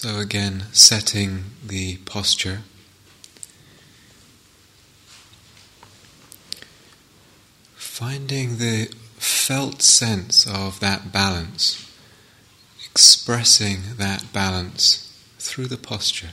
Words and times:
So, 0.00 0.20
again, 0.20 0.66
setting 0.70 1.46
the 1.66 1.96
posture. 1.96 2.60
Finding 7.74 8.58
the 8.58 8.92
felt 9.16 9.82
sense 9.82 10.46
of 10.46 10.78
that 10.78 11.10
balance, 11.10 11.84
expressing 12.88 13.96
that 13.96 14.32
balance 14.32 15.12
through 15.40 15.66
the 15.66 15.76
posture. 15.76 16.30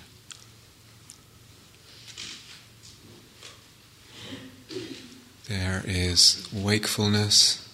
There 5.50 5.82
is 5.88 6.48
wakefulness, 6.54 7.68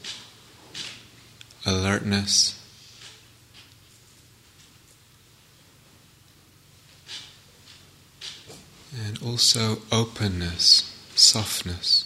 alertness. 1.66 2.61
And 8.94 9.22
also 9.24 9.78
openness, 9.92 10.84
softness. 11.16 12.06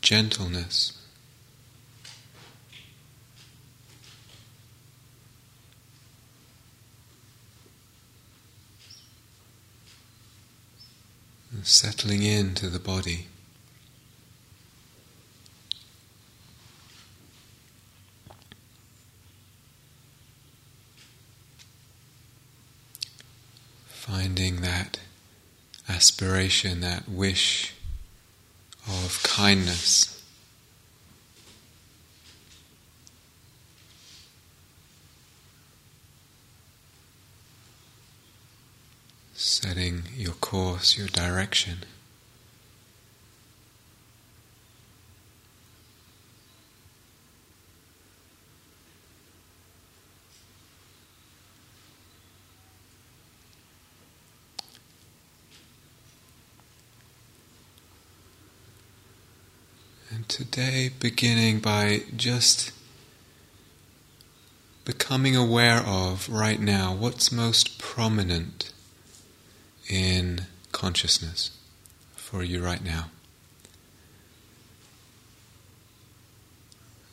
Gentleness. 0.00 0.99
Settling 11.62 12.22
into 12.22 12.68
the 12.68 12.78
body. 12.78 13.26
Finding 23.88 24.60
that 24.62 24.98
aspiration, 25.88 26.80
that 26.80 27.08
wish 27.08 27.74
of 28.86 29.22
kindness. 29.22 30.20
setting 39.40 40.02
your 40.16 40.34
course, 40.50 40.98
your 40.98 41.06
direction. 41.06 41.76
And 60.12 60.28
today, 60.28 60.90
beginning 60.98 61.60
by 61.60 62.02
just 62.16 62.72
becoming 64.84 65.36
aware 65.36 65.78
of 65.78 66.28
right 66.28 66.58
now 66.58 66.92
what's 66.92 67.30
most 67.30 67.78
prominent 67.78 68.72
in 69.90 70.42
consciousness 70.72 71.50
for 72.14 72.42
you 72.42 72.62
right 72.62 72.82
now. 72.82 73.06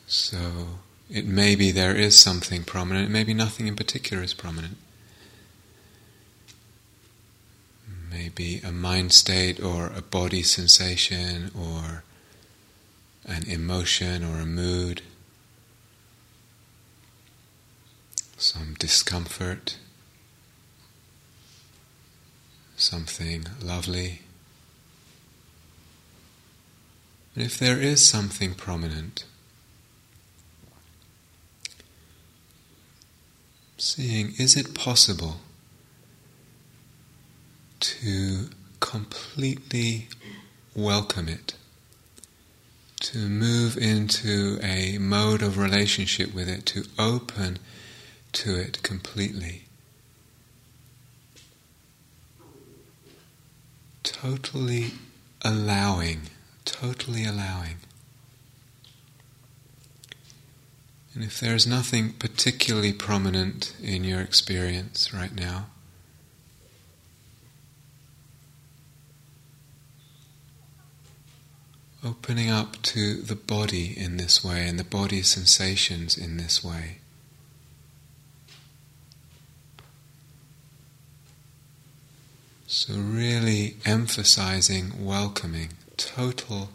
So 0.06 0.78
it 1.10 1.26
may 1.26 1.54
be 1.54 1.70
there 1.70 1.96
is 1.96 2.18
something 2.18 2.64
prominent, 2.64 3.10
maybe 3.10 3.34
nothing 3.34 3.66
in 3.66 3.76
particular 3.76 4.22
is 4.22 4.32
prominent. 4.32 4.76
Maybe 8.10 8.60
a 8.64 8.72
mind 8.72 9.12
state 9.12 9.60
or 9.60 9.92
a 9.94 10.00
body 10.00 10.42
sensation 10.42 11.50
or 11.58 12.04
an 13.26 13.44
emotion 13.48 14.24
or 14.24 14.38
a 14.38 14.46
mood, 14.46 15.02
some 18.38 18.74
discomfort 18.78 19.76
something 22.78 23.46
lovely. 23.60 24.22
And 27.34 27.44
if 27.44 27.58
there 27.58 27.78
is 27.78 28.04
something 28.04 28.54
prominent, 28.54 29.24
seeing 33.76 34.34
is 34.38 34.56
it 34.56 34.74
possible 34.74 35.36
to 37.80 38.48
completely 38.80 40.08
welcome 40.74 41.28
it, 41.28 41.54
to 43.00 43.18
move 43.18 43.76
into 43.76 44.58
a 44.62 44.98
mode 44.98 45.42
of 45.42 45.58
relationship 45.58 46.34
with 46.34 46.48
it, 46.48 46.66
to 46.66 46.84
open 46.98 47.58
to 48.32 48.58
it 48.58 48.82
completely. 48.82 49.67
Totally 54.20 54.92
allowing, 55.42 56.22
totally 56.64 57.24
allowing. 57.24 57.76
And 61.14 61.22
if 61.22 61.40
there's 61.40 61.66
nothing 61.66 62.12
particularly 62.12 62.92
prominent 62.92 63.74
in 63.82 64.04
your 64.04 64.20
experience 64.20 65.12
right 65.12 65.34
now, 65.34 65.66
opening 72.04 72.50
up 72.50 72.80
to 72.82 73.20
the 73.22 73.36
body 73.36 73.94
in 73.96 74.16
this 74.16 74.44
way 74.44 74.66
and 74.66 74.78
the 74.78 74.84
body 74.84 75.22
sensations 75.22 76.16
in 76.16 76.36
this 76.36 76.62
way. 76.64 76.98
So, 82.70 82.92
really 82.92 83.76
emphasizing 83.86 85.02
welcoming, 85.02 85.70
total, 85.96 86.68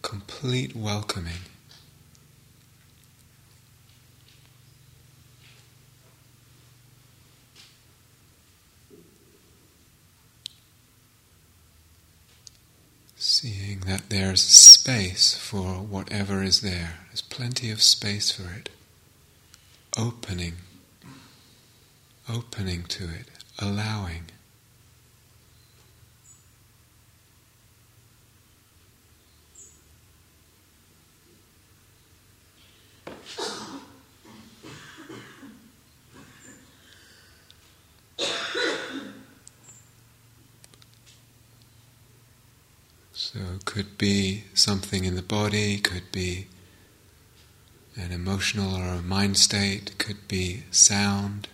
complete 0.00 0.74
welcoming. 0.74 1.42
Seeing 13.16 13.80
that 13.80 14.08
there's 14.08 14.40
space 14.40 15.34
for 15.36 15.82
whatever 15.82 16.42
is 16.42 16.62
there, 16.62 17.00
there's 17.08 17.20
plenty 17.20 17.70
of 17.70 17.82
space 17.82 18.30
for 18.30 18.50
it. 18.54 18.70
Opening, 19.98 20.54
opening 22.26 22.84
to 22.84 23.04
it, 23.04 23.26
allowing. 23.58 24.30
So, 43.30 43.40
be 43.98 44.44
something 44.54 45.04
in 45.04 45.16
the 45.16 45.22
body, 45.22 45.78
could 45.78 46.10
be 46.12 46.46
an 47.96 48.12
emotional 48.12 48.76
or 48.76 48.84
a 48.84 49.02
mind 49.02 49.36
state, 49.36 49.98
could 49.98 50.28
be 50.28 50.62
sound. 50.70 51.48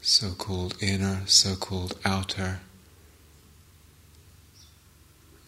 So 0.00 0.32
called 0.32 0.76
inner, 0.80 1.22
so 1.26 1.54
called 1.54 1.98
outer. 2.04 2.60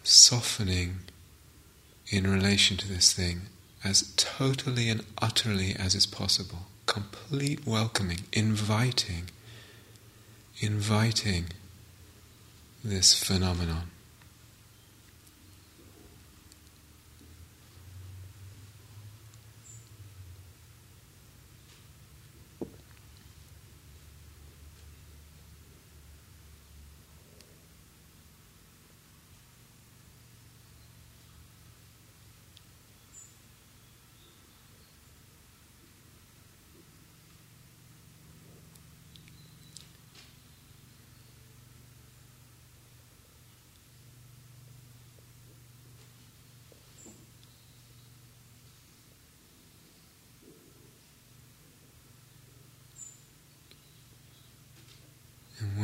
Softening 0.03 1.01
in 2.11 2.27
relation 2.27 2.77
to 2.79 2.89
this 2.89 3.13
thing 3.13 3.43
as 3.85 4.13
totally 4.17 4.89
and 4.89 5.05
utterly 5.21 5.75
as 5.77 5.95
is 5.95 6.07
possible. 6.07 6.67
Complete 6.87 7.67
welcoming, 7.67 8.21
inviting 8.33 9.31
inviting 10.61 11.47
this 12.85 13.15
phenomenon. 13.15 13.91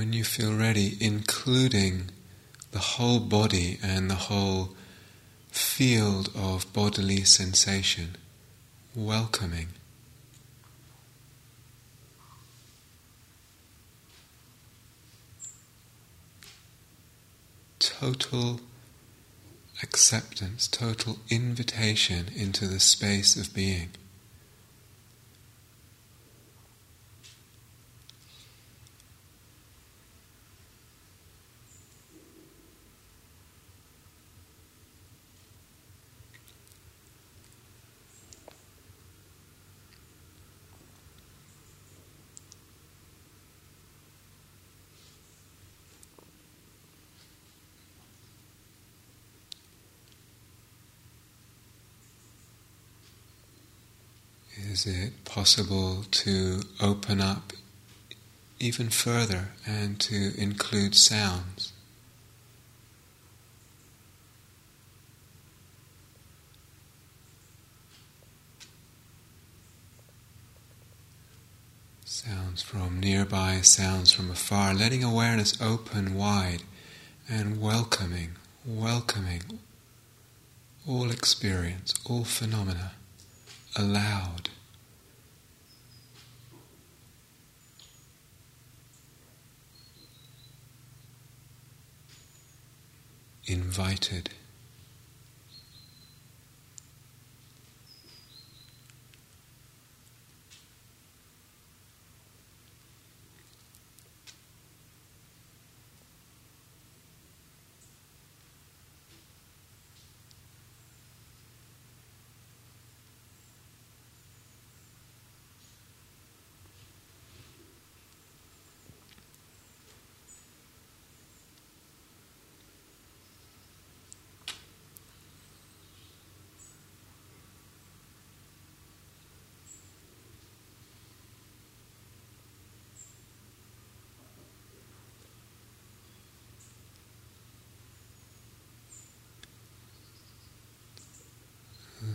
When 0.04 0.12
you 0.12 0.22
feel 0.22 0.54
ready, 0.54 0.98
including 1.00 2.10
the 2.72 2.78
whole 2.78 3.20
body 3.20 3.78
and 3.82 4.10
the 4.10 4.26
whole 4.28 4.74
field 5.50 6.28
of 6.36 6.70
bodily 6.74 7.24
sensation, 7.24 8.14
welcoming. 8.94 9.68
Total 17.78 18.60
acceptance, 19.82 20.68
total 20.68 21.16
invitation 21.30 22.26
into 22.36 22.68
the 22.68 22.78
space 22.78 23.36
of 23.36 23.54
being. 23.54 23.88
Is 54.74 54.86
it 54.86 55.24
possible 55.24 56.04
to 56.10 56.62
open 56.80 57.20
up 57.20 57.52
even 58.58 58.88
further 58.90 59.50
and 59.64 60.00
to 60.00 60.32
include 60.36 60.96
sounds? 60.96 61.72
Sounds 72.04 72.60
from 72.60 72.98
nearby, 72.98 73.60
sounds 73.60 74.10
from 74.10 74.28
afar, 74.28 74.74
letting 74.74 75.04
awareness 75.04 75.56
open 75.60 76.16
wide 76.16 76.64
and 77.28 77.60
welcoming, 77.60 78.32
welcoming 78.66 79.60
all 80.84 81.12
experience, 81.12 81.94
all 82.04 82.24
phenomena, 82.24 82.94
allowed. 83.76 84.50
Invited. 93.46 94.30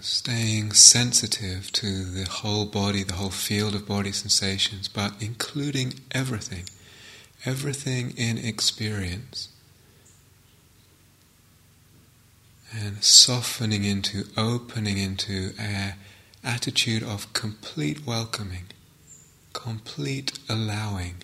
Staying 0.01 0.73
sensitive 0.73 1.71
to 1.73 2.05
the 2.05 2.27
whole 2.29 2.65
body, 2.65 3.03
the 3.03 3.13
whole 3.13 3.29
field 3.29 3.75
of 3.75 3.87
body 3.87 4.11
sensations, 4.11 4.87
but 4.87 5.13
including 5.19 5.93
everything, 6.11 6.65
everything 7.45 8.13
in 8.17 8.37
experience. 8.37 9.49
And 12.71 13.03
softening 13.03 13.83
into, 13.83 14.25
opening 14.37 14.97
into 14.97 15.51
an 15.57 15.95
attitude 16.43 17.03
of 17.03 17.33
complete 17.33 18.05
welcoming, 18.05 18.65
complete 19.53 20.37
allowing, 20.47 21.15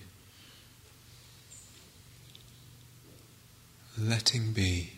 letting 3.98 4.52
be. 4.54 4.95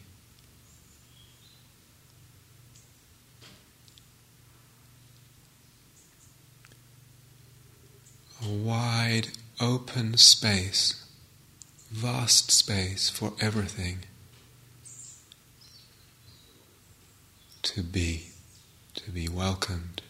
A 8.44 8.50
wide 8.50 9.30
open 9.60 10.18
space, 10.18 11.06
vast 11.92 12.52
space 12.52 13.10
for 13.10 13.34
everything 13.42 14.00
to 17.64 17.82
be, 17.82 18.28
to 18.94 19.12
be 19.12 19.28
welcomed, 19.28 20.02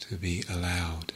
to 0.00 0.16
be 0.16 0.42
allowed. 0.50 1.12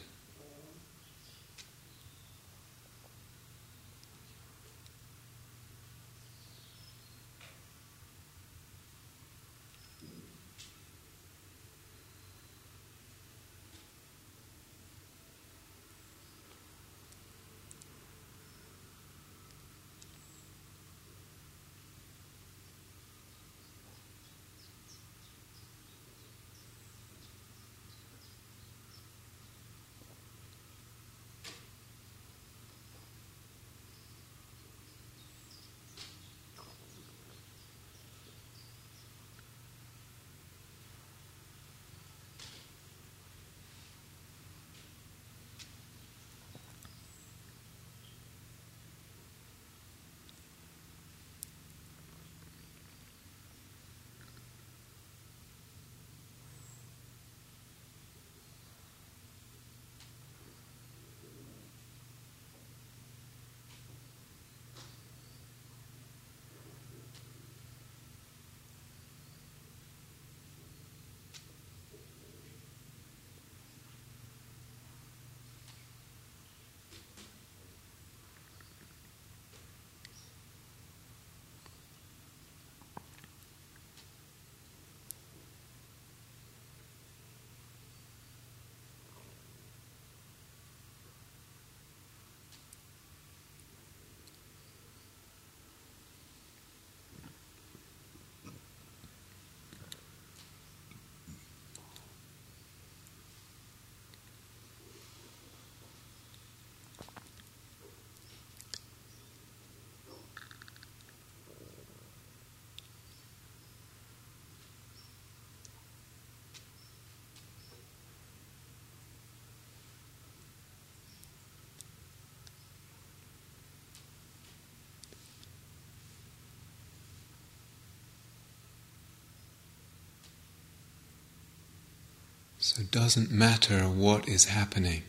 So 132.66 132.80
it 132.80 132.90
doesn't 132.90 133.30
matter 133.30 133.84
what 133.84 134.28
is 134.28 134.46
happening. 134.46 135.04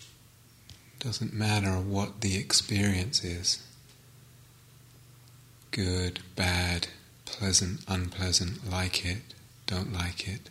It 0.00 0.98
doesn't 0.98 1.32
matter 1.32 1.74
what 1.74 2.20
the 2.20 2.36
experience 2.36 3.22
is. 3.22 3.62
Good, 5.70 6.18
bad, 6.34 6.88
pleasant, 7.26 7.82
unpleasant, 7.86 8.68
like 8.68 9.06
it, 9.06 9.22
don't 9.68 9.92
like 9.92 10.26
it. 10.28 10.50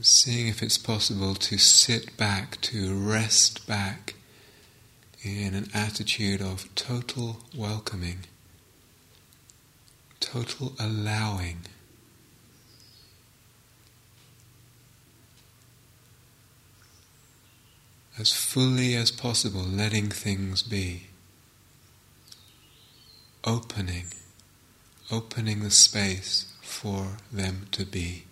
Seeing 0.00 0.48
if 0.48 0.64
it's 0.64 0.78
possible 0.78 1.36
to 1.36 1.58
sit 1.58 2.16
back, 2.16 2.60
to 2.62 2.92
rest 2.92 3.68
back 3.68 4.14
in 5.22 5.54
an 5.54 5.70
attitude 5.72 6.42
of 6.42 6.74
total 6.74 7.36
welcoming, 7.54 8.24
total 10.20 10.74
allowing. 10.78 11.60
As 18.18 18.32
fully 18.32 18.94
as 18.94 19.10
possible, 19.10 19.62
letting 19.62 20.10
things 20.10 20.62
be. 20.62 21.04
Opening, 23.44 24.06
opening 25.10 25.60
the 25.60 25.70
space 25.70 26.52
for 26.60 27.16
them 27.32 27.66
to 27.72 27.86
be. 27.86 28.24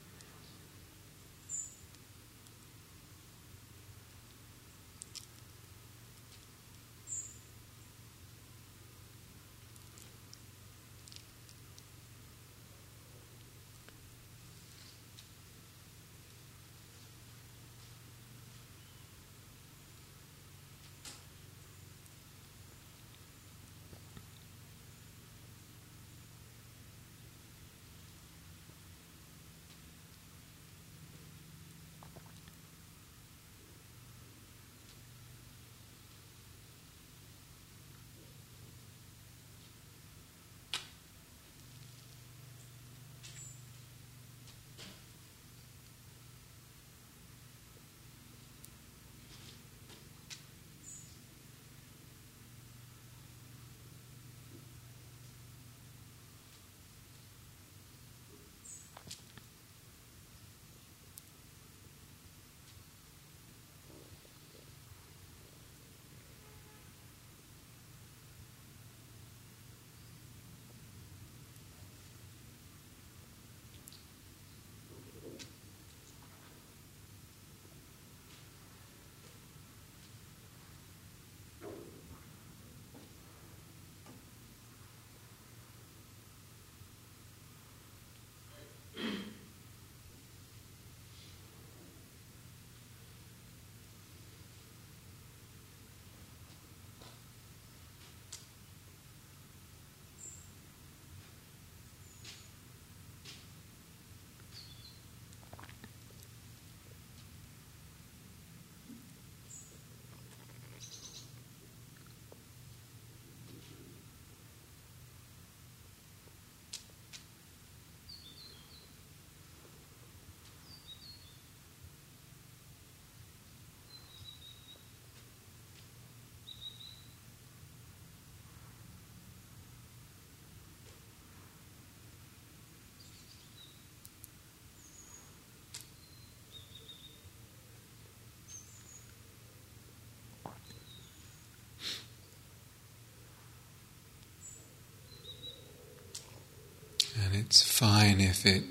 It's 147.48 147.62
fine 147.62 148.20
if 148.20 148.44
it 148.44 148.62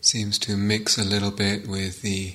seems 0.00 0.38
to 0.38 0.56
mix 0.56 0.96
a 0.96 1.02
little 1.02 1.32
bit 1.32 1.66
with 1.66 2.00
the 2.00 2.34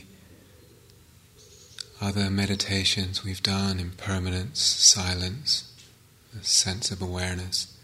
other 2.01 2.29
meditations 2.29 3.23
we've 3.23 3.41
done 3.41 3.79
impermanence, 3.79 4.59
silence, 4.59 5.71
a 6.37 6.43
sense 6.43 6.91
of 6.91 7.01
awareness. 7.01 7.77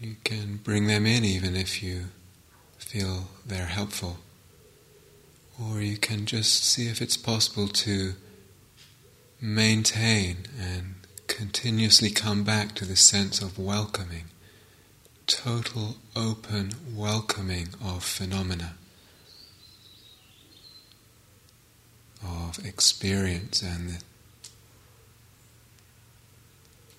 You 0.00 0.14
can 0.22 0.58
bring 0.58 0.86
them 0.86 1.06
in 1.06 1.24
even 1.24 1.56
if 1.56 1.82
you 1.82 2.04
feel 2.78 3.30
they're 3.44 3.66
helpful. 3.66 4.18
Or 5.60 5.80
you 5.80 5.96
can 5.96 6.24
just 6.24 6.62
see 6.62 6.86
if 6.86 7.02
it's 7.02 7.16
possible 7.16 7.66
to 7.66 8.14
maintain 9.40 10.46
and 10.56 10.94
continuously 11.26 12.10
come 12.10 12.44
back 12.44 12.76
to 12.76 12.84
the 12.84 12.94
sense 12.94 13.42
of 13.42 13.58
welcoming 13.58 14.26
total 15.26 15.96
open 16.14 16.72
welcoming 16.94 17.68
of 17.84 18.04
phenomena, 18.04 18.74
of 22.24 22.64
experience 22.64 23.60
and 23.62 23.88
the 23.90 24.02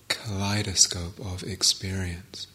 kaleidoscope 0.10 1.19
of 1.19 1.43
experience. 1.43 2.48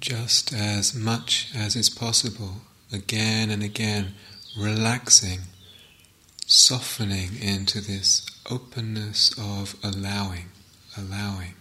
Just 0.00 0.52
as 0.52 0.94
much 0.94 1.50
as 1.56 1.76
is 1.76 1.90
possible, 1.90 2.62
again 2.92 3.50
and 3.50 3.62
again, 3.62 4.14
relaxing, 4.56 5.40
softening 6.46 7.36
into 7.40 7.80
this 7.80 8.26
openness 8.50 9.32
of 9.38 9.76
allowing, 9.82 10.46
allowing. 10.96 11.54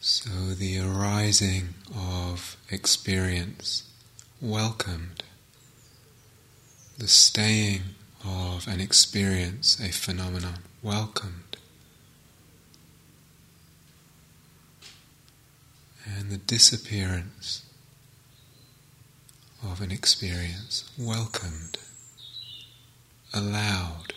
So 0.00 0.30
the 0.30 0.78
arising 0.78 1.74
of 1.94 2.56
experience 2.70 3.84
welcomed, 4.40 5.22
the 6.98 7.08
staying 7.08 7.82
of 8.24 8.66
an 8.66 8.80
experience, 8.80 9.78
a 9.80 9.92
phenomenon, 9.92 10.60
welcomed, 10.82 11.56
and 16.06 16.30
the 16.30 16.38
disappearance 16.38 17.64
of 19.62 19.80
an 19.80 19.90
experience, 19.90 20.90
welcomed, 20.98 21.78
allowed. 23.34 24.14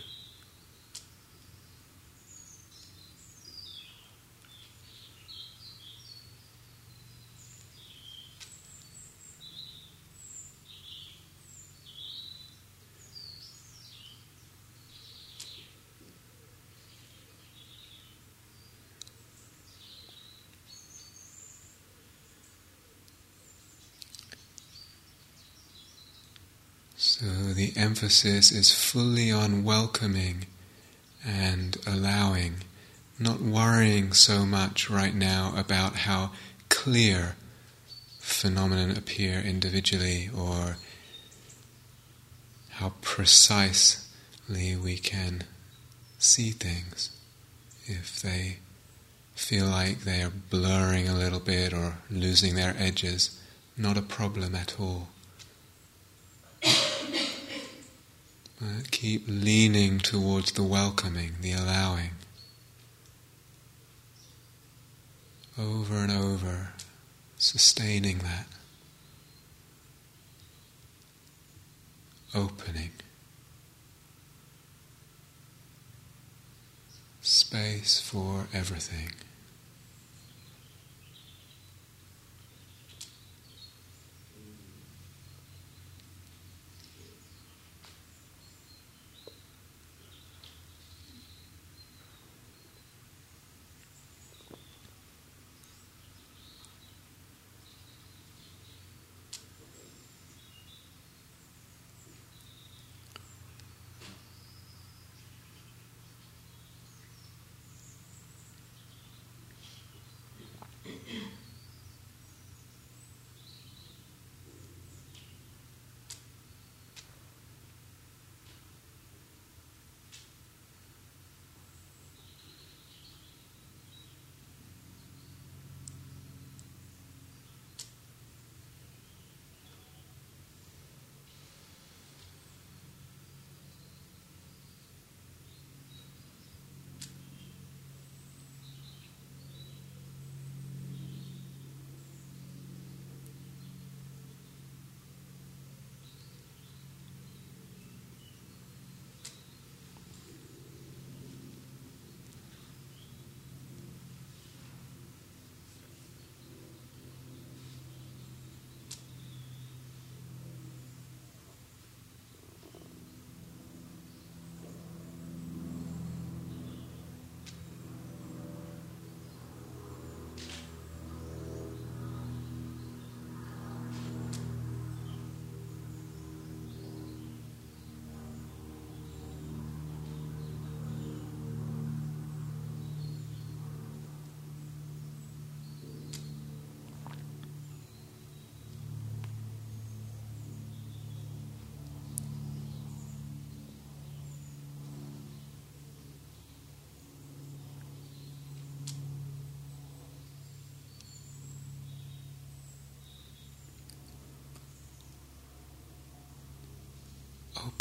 So 27.01 27.25
the 27.25 27.73
emphasis 27.89 28.51
is 28.51 28.71
fully 28.71 29.31
on 29.31 29.63
welcoming 29.63 30.45
and 31.25 31.75
allowing, 31.87 32.53
not 33.17 33.41
worrying 33.41 34.13
so 34.13 34.45
much 34.45 34.91
right 34.91 35.15
now 35.15 35.51
about 35.57 35.95
how 36.07 36.29
clear 36.69 37.35
phenomena 38.19 38.93
appear 38.95 39.39
individually 39.39 40.29
or 40.37 40.77
how 42.77 42.93
precisely 43.01 44.05
we 44.75 44.95
can 44.95 45.41
see 46.19 46.51
things. 46.51 47.09
If 47.87 48.21
they 48.21 48.57
feel 49.33 49.65
like 49.65 50.01
they 50.01 50.21
are 50.21 50.33
blurring 50.51 51.09
a 51.09 51.17
little 51.17 51.39
bit 51.39 51.73
or 51.73 51.97
losing 52.11 52.53
their 52.53 52.75
edges, 52.77 53.41
not 53.75 53.97
a 53.97 54.03
problem 54.03 54.53
at 54.53 54.79
all. 54.79 55.07
Uh, 58.61 58.81
keep 58.91 59.23
leaning 59.27 59.99
towards 59.99 60.51
the 60.51 60.63
welcoming, 60.63 61.35
the 61.41 61.53
allowing. 61.53 62.11
Over 65.57 65.95
and 65.95 66.11
over, 66.11 66.73
sustaining 67.37 68.17
that. 68.19 68.47
Opening. 72.35 72.91
Space 77.21 78.01
for 78.01 78.47
everything. 78.53 79.11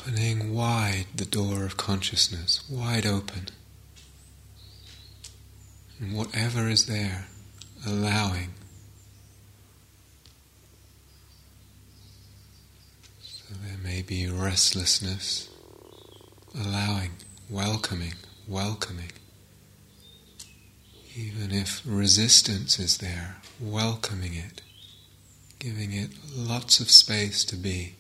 Opening 0.09 0.55
wide 0.55 1.05
the 1.15 1.27
door 1.27 1.67
of 1.67 1.77
consciousness, 1.77 2.65
wide 2.71 3.05
open. 3.05 3.49
And 6.01 6.17
whatever 6.17 6.67
is 6.67 6.87
there, 6.87 7.27
allowing. 7.87 8.55
So 13.21 13.55
there 13.63 13.77
may 13.83 14.01
be 14.01 14.27
restlessness, 14.27 15.51
allowing, 16.59 17.11
welcoming, 17.51 18.15
welcoming. 18.47 19.13
Even 21.15 21.53
if 21.53 21.83
resistance 21.85 22.79
is 22.79 22.97
there, 22.99 23.37
welcoming 23.61 24.35
it, 24.35 24.63
giving 25.59 25.93
it 25.93 26.13
lots 26.35 26.81
of 26.81 26.91
space 26.91 27.45
to 27.45 27.57
be. 27.57 27.98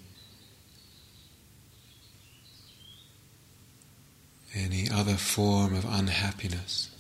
Any 4.54 4.88
other 4.90 5.14
form 5.14 5.74
of 5.74 5.84
unhappiness. 5.84 6.90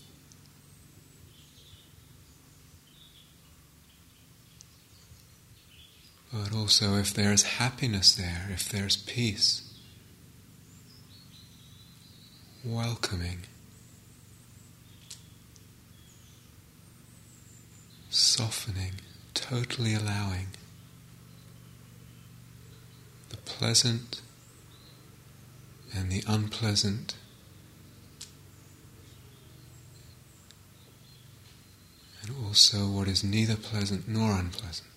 But 6.32 6.54
also, 6.54 6.96
if 6.96 7.14
there 7.14 7.32
is 7.32 7.42
happiness 7.42 8.14
there, 8.14 8.48
if 8.52 8.68
there's 8.68 8.96
peace, 8.96 9.62
welcoming, 12.62 13.40
softening, 18.10 18.92
totally 19.32 19.94
allowing 19.94 20.48
the 23.30 23.36
pleasant 23.38 24.20
and 25.94 26.10
the 26.10 26.22
unpleasant. 26.26 27.14
And 32.22 32.30
also 32.48 32.86
what 32.86 33.08
is 33.08 33.22
neither 33.22 33.56
pleasant 33.56 34.08
nor 34.08 34.32
unpleasant. 34.32 34.88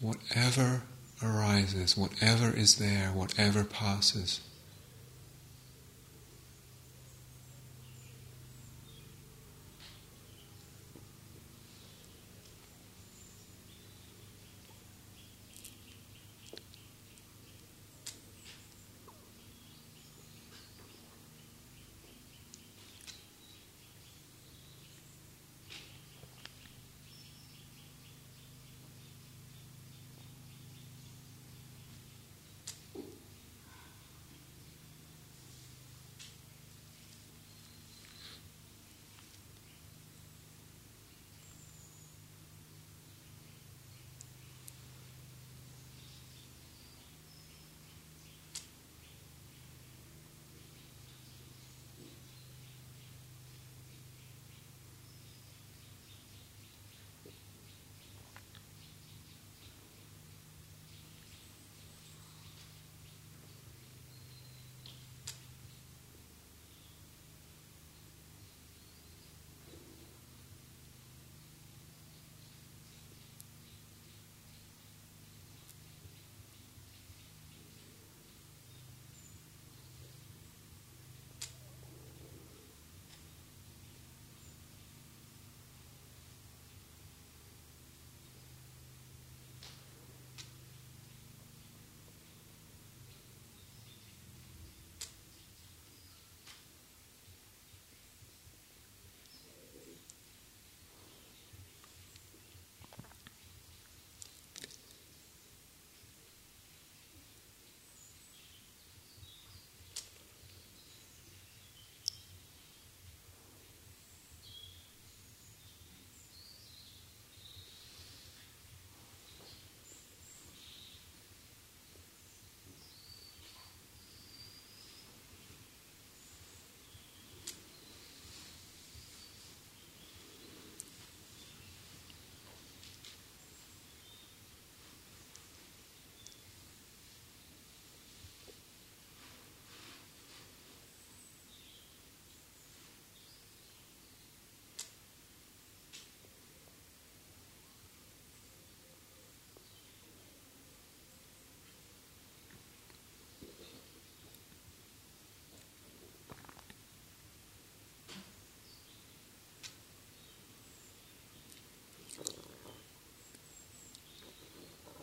Whatever 0.00 0.82
arises, 1.22 1.96
whatever 1.96 2.50
is 2.56 2.76
there, 2.76 3.10
whatever 3.10 3.62
passes. 3.62 4.40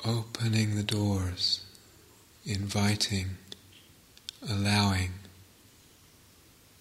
Opening 0.07 0.75
the 0.75 0.83
doors, 0.83 1.65
inviting, 2.45 3.27
allowing, 4.49 5.11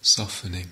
softening. 0.01 0.67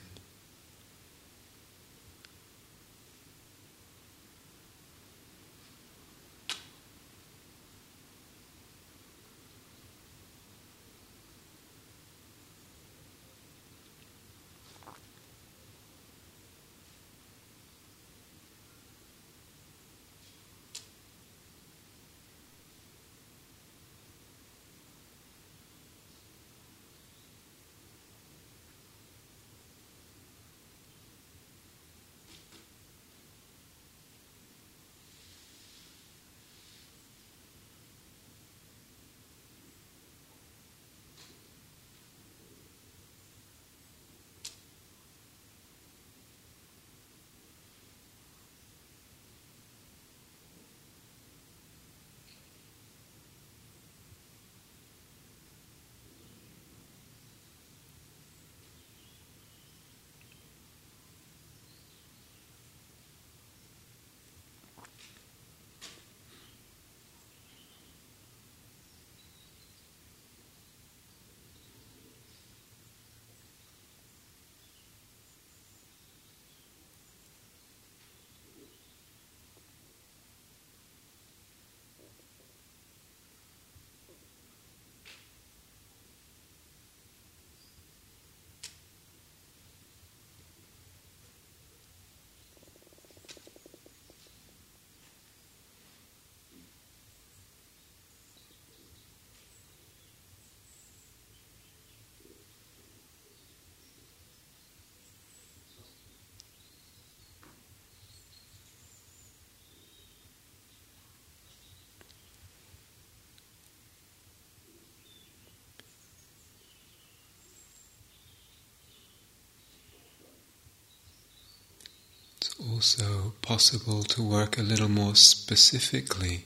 Also 122.86 123.34
possible 123.41 124.04
to 124.04 124.21
work 124.21 124.60
a 124.60 124.62
little 124.62 124.88
more 124.88 125.15
specifically 125.15 126.45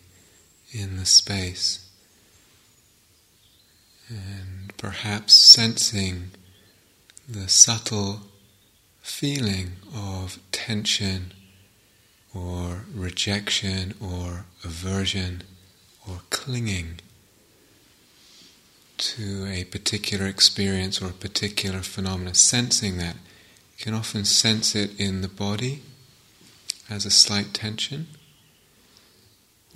in 0.71 0.95
the 0.95 1.05
space 1.05 1.85
and 4.07 4.71
perhaps 4.77 5.33
sensing 5.33 6.31
the 7.27 7.49
subtle 7.49 8.21
feeling 9.01 9.71
of 9.93 10.39
tension 10.53 11.33
or 12.33 12.85
rejection 12.95 13.93
or 13.99 14.45
aversion 14.63 15.43
or 16.09 16.21
clinging 16.29 17.01
to 18.95 19.45
a 19.45 19.65
particular 19.65 20.25
experience 20.25 21.01
or 21.01 21.07
a 21.07 21.23
particular 21.27 21.79
phenomena, 21.79 22.33
sensing 22.33 22.97
that. 22.97 23.17
You 23.77 23.83
can 23.83 23.93
often 23.93 24.23
sense 24.23 24.73
it 24.73 24.97
in 24.97 25.19
the 25.19 25.27
body 25.27 25.81
as 26.89 27.05
a 27.05 27.11
slight 27.11 27.53
tension, 27.53 28.07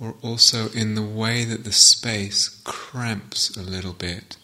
or 0.00 0.16
also 0.22 0.68
in 0.70 0.94
the 0.94 1.02
way 1.02 1.44
that 1.44 1.64
the 1.64 1.72
space 1.72 2.60
cramps 2.64 3.56
a 3.56 3.62
little 3.62 3.92
bit 3.92 4.36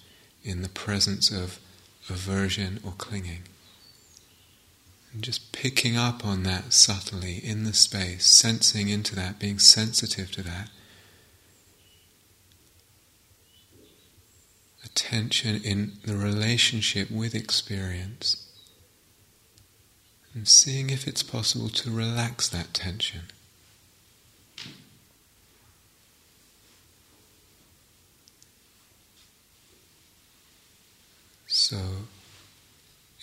in 0.45 0.63
the 0.63 0.69
presence 0.69 1.31
of 1.31 1.59
aversion 2.09 2.81
or 2.85 2.93
clinging. 2.93 3.43
And 5.13 5.23
just 5.23 5.53
picking 5.53 5.97
up 5.97 6.25
on 6.25 6.45
that 6.45 6.73
subtly 6.73 7.39
in 7.39 7.65
the 7.65 7.73
space, 7.73 8.27
sensing 8.27 8.89
into 8.89 9.17
that, 9.17 9.41
being 9.41 9.59
sensitive 9.59 10.31
to 10.33 10.43
that. 10.43 10.71
Attention 14.85 15.61
in 15.65 15.93
the 16.05 16.17
relationship 16.17 17.11
with 17.11 17.35
experience. 17.35 18.47
And 20.33 20.47
seeing 20.47 20.91
if 20.91 21.09
it's 21.09 21.23
possible 21.23 21.69
to 21.69 21.91
relax 21.91 22.49
that 22.49 22.73
tension. 22.73 23.23
So 31.47 31.77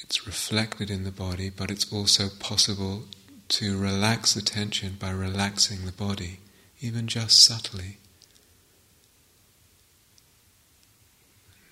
it's 0.03 0.27
reflected 0.27 0.89
in 0.89 1.05
the 1.05 1.11
body, 1.11 1.49
but 1.49 1.71
it's 1.71 1.91
also 1.91 2.27
possible 2.39 3.03
to 3.49 3.77
relax 3.77 4.33
the 4.33 4.41
tension 4.41 4.97
by 4.99 5.11
relaxing 5.11 5.85
the 5.85 5.93
body, 5.93 6.39
even 6.81 7.07
just 7.07 7.41
subtly. 7.41 7.97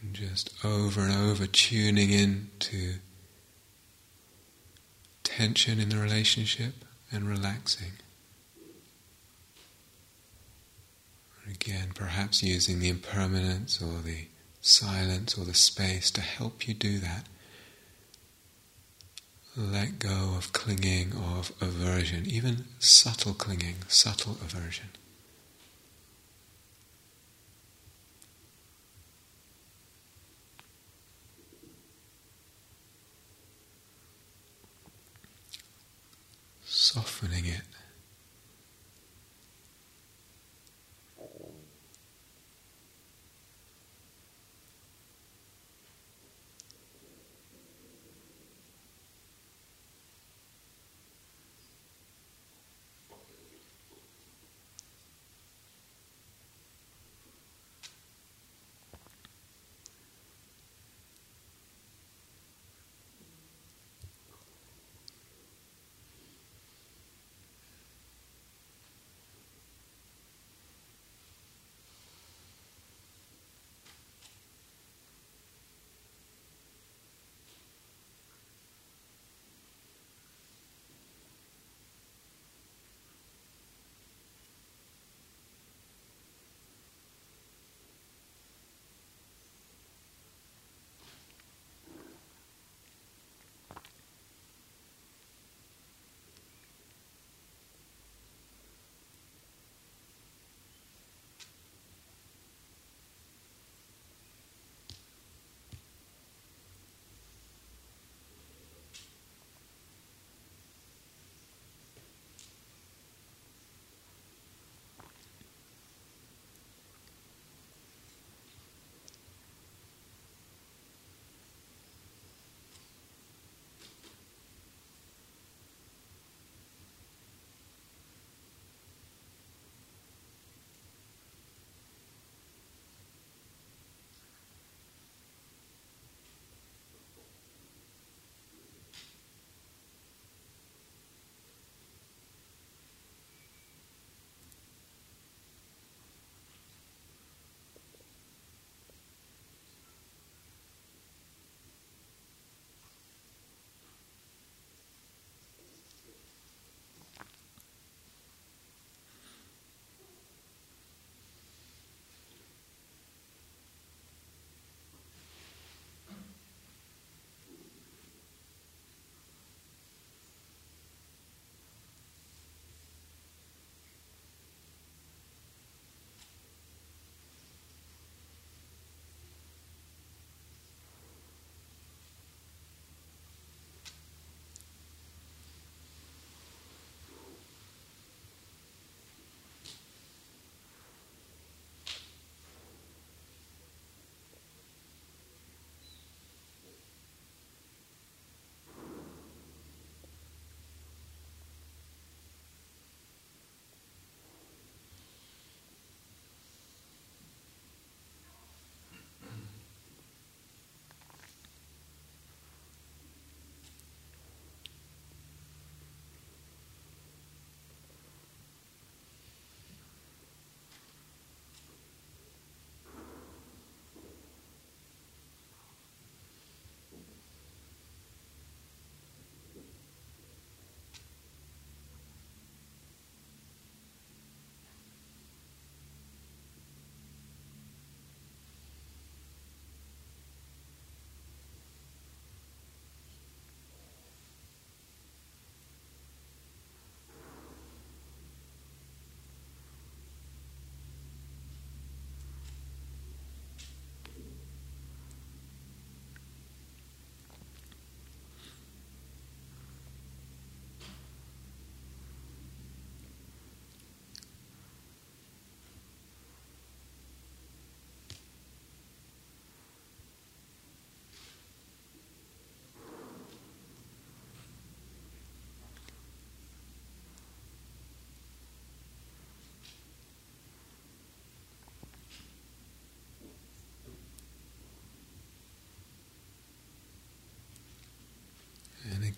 And 0.02 0.14
just 0.14 0.50
over 0.64 1.02
and 1.02 1.14
over 1.14 1.46
tuning 1.46 2.12
in 2.12 2.50
to 2.60 2.96
tension 5.26 5.80
in 5.80 5.90
the 5.90 5.98
relationship 5.98 6.86
and 7.12 7.28
relaxing. 7.28 7.94
Again, 11.50 11.90
perhaps 11.94 12.42
using 12.42 12.80
the 12.80 12.90
impermanence 12.90 13.82
or 13.82 14.02
the 14.02 14.28
silence 14.62 15.38
or 15.38 15.44
the 15.44 15.54
space 15.54 16.10
to 16.12 16.22
help 16.22 16.68
you 16.68 16.74
do 16.74 17.00
that. 17.00 17.26
Let 19.58 20.00
go 20.00 20.34
of 20.38 20.54
clinging, 20.54 21.14
of 21.14 21.52
aversion, 21.62 22.26
even 22.26 22.66
subtle 22.80 23.34
clinging, 23.34 23.76
subtle 23.88 24.38
aversion. 24.42 24.90
Softening 36.86 37.46
it. 37.48 37.75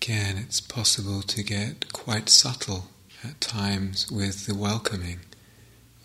Again, 0.00 0.36
it's 0.38 0.60
possible 0.60 1.22
to 1.22 1.42
get 1.42 1.92
quite 1.92 2.28
subtle 2.28 2.86
at 3.24 3.40
times 3.40 4.08
with 4.08 4.46
the 4.46 4.54
welcoming, 4.54 5.18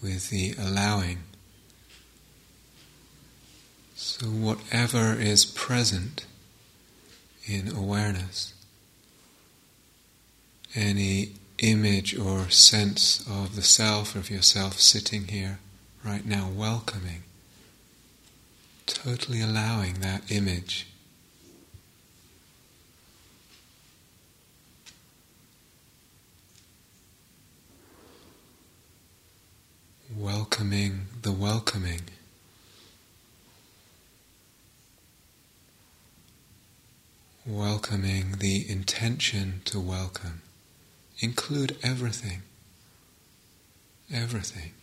with 0.01 0.31
the 0.31 0.55
allowing. 0.57 1.19
So, 3.95 4.25
whatever 4.25 5.13
is 5.13 5.45
present 5.45 6.25
in 7.45 7.67
awareness, 7.67 8.55
any 10.73 11.33
image 11.59 12.17
or 12.17 12.49
sense 12.49 13.23
of 13.29 13.55
the 13.55 13.61
self, 13.61 14.15
of 14.15 14.31
yourself 14.31 14.79
sitting 14.79 15.27
here 15.27 15.59
right 16.03 16.25
now, 16.25 16.49
welcoming, 16.49 17.21
totally 18.87 19.39
allowing 19.39 19.99
that 19.99 20.31
image. 20.31 20.87
Welcoming 30.17 31.07
the 31.23 31.31
welcoming. 31.31 32.01
Welcoming 37.47 38.33
the 38.37 38.69
intention 38.69 39.61
to 39.65 39.79
welcome. 39.79 40.41
Include 41.19 41.77
everything. 41.81 42.43
Everything. 44.13 44.73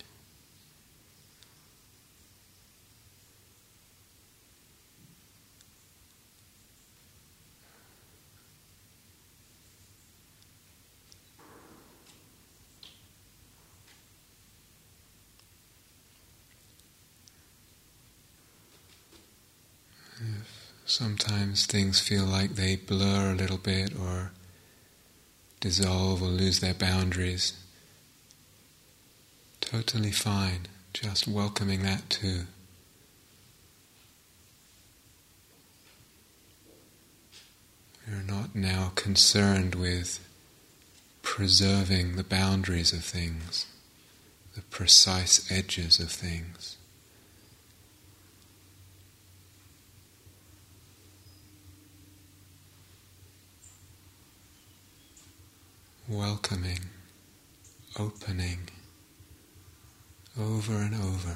Sometimes 20.91 21.67
things 21.67 22.01
feel 22.01 22.25
like 22.25 22.57
they 22.57 22.75
blur 22.75 23.31
a 23.31 23.37
little 23.37 23.59
bit 23.59 23.93
or 23.97 24.33
dissolve 25.61 26.21
or 26.21 26.27
lose 26.27 26.59
their 26.59 26.75
boundaries. 26.75 27.53
Totally 29.61 30.11
fine, 30.11 30.67
just 30.93 31.29
welcoming 31.29 31.85
that 31.85 32.11
too. 32.11 32.41
We're 38.09 38.23
not 38.23 38.57
now 38.57 38.91
concerned 38.97 39.77
with 39.77 40.19
preserving 41.23 42.17
the 42.17 42.25
boundaries 42.25 42.93
of 42.93 43.05
things, 43.05 43.67
the 44.57 44.63
precise 44.63 45.49
edges 45.53 46.01
of 46.01 46.11
things. 46.11 46.79
Welcoming, 56.21 56.81
opening 57.99 58.59
over 60.39 60.75
and 60.75 60.95
over. 60.95 61.35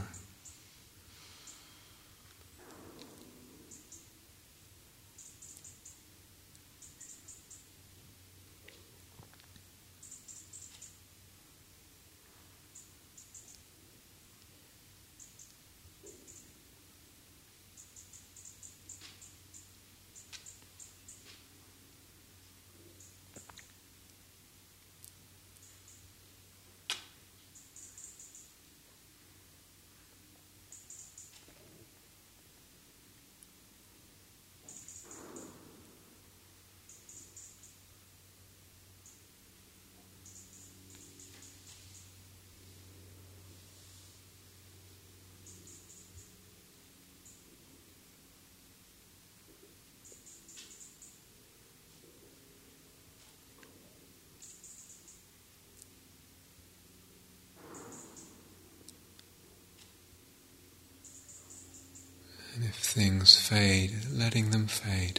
And 62.54 62.64
if 62.64 62.83
things 62.94 63.34
fade, 63.48 63.90
letting 64.12 64.50
them 64.50 64.68
fade. 64.68 65.18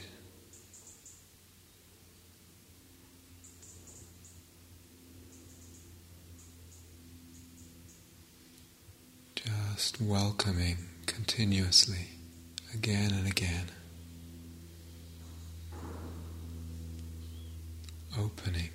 Just 9.35 9.99
welcoming 9.99 10.77
continuously, 11.05 12.07
again 12.73 13.11
and 13.11 13.27
again. 13.27 13.65
Opening. 18.17 18.74